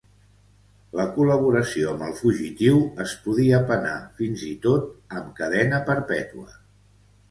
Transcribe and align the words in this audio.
La 0.99 1.05
col·laboració 1.17 1.91
amb 1.91 2.07
el 2.09 2.17
fugitiu 2.23 2.81
es 3.07 3.15
podia 3.29 3.63
penar 3.71 3.95
fins 4.19 4.49
i 4.51 4.53
tot 4.69 4.93
amb 5.21 5.33
cadena 5.43 5.87
perpètua. 5.95 6.63